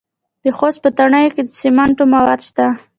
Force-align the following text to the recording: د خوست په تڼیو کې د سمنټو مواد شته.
د 0.43 0.45
خوست 0.57 0.79
په 0.83 0.89
تڼیو 0.97 1.33
کې 1.35 1.43
د 1.45 1.49
سمنټو 1.61 2.03
مواد 2.13 2.39
شته. 2.47 2.65